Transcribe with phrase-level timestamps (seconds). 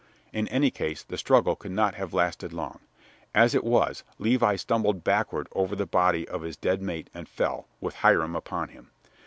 [0.33, 2.79] In any case, the struggle could not have lasted long;
[3.35, 7.67] as it was, Levi stumbled backward over the body of his dead mate and fell,
[7.79, 8.89] with Hiram upon him.